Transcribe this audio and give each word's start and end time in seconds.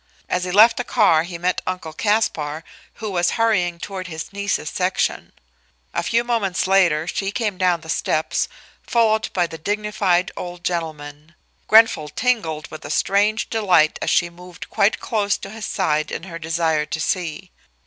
As 0.27 0.45
he 0.45 0.51
left 0.51 0.77
the 0.77 0.83
car 0.83 1.21
he 1.21 1.37
met 1.37 1.61
Uncle 1.67 1.93
Caspar, 1.93 2.63
who 2.95 3.11
was 3.11 3.29
hurrying 3.37 3.77
toward 3.77 4.07
his 4.07 4.33
niece's 4.33 4.67
section. 4.71 5.31
A 5.93 6.01
few 6.01 6.23
moments 6.23 6.65
later 6.65 7.05
she 7.05 7.31
came 7.31 7.55
down 7.59 7.81
the 7.81 7.87
steps, 7.87 8.47
followed 8.81 9.29
by 9.33 9.45
the 9.45 9.59
dignified 9.59 10.31
old 10.35 10.63
gentleman. 10.63 11.35
Grenfall 11.67 12.09
tingled 12.09 12.67
with 12.71 12.83
a 12.83 12.89
strange 12.89 13.47
delight 13.51 13.99
as 14.01 14.09
she 14.09 14.31
moved 14.31 14.71
quite 14.71 14.99
close 14.99 15.37
to 15.37 15.51
his 15.51 15.67
side 15.67 16.09
in 16.11 16.23
her 16.23 16.39
desire 16.39 16.87
to 16.87 16.99
see. 16.99 17.51